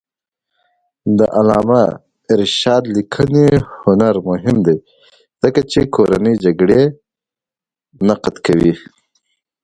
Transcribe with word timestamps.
د 1.17 1.19
علامه 1.37 1.83
رشاد 2.39 2.83
لیکنی 2.95 3.47
هنر 3.81 4.15
مهم 4.29 4.57
دی 4.65 4.77
ځکه 5.41 5.61
چې 5.71 5.79
کورنۍ 5.95 6.35
جګړې 6.45 6.81
نقد 8.09 8.35
کوي. 8.45 8.73